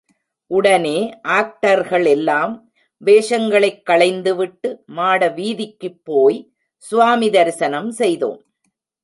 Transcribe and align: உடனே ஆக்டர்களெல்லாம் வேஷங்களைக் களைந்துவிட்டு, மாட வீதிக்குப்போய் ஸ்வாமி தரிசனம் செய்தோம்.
உடனே 0.47 1.19
ஆக்டர்களெல்லாம் 1.27 2.61
வேஷங்களைக் 3.05 3.85
களைந்துவிட்டு, 3.85 4.83
மாட 4.85 5.29
வீதிக்குப்போய் 5.29 6.49
ஸ்வாமி 6.91 7.31
தரிசனம் 7.31 7.91
செய்தோம். 7.91 8.41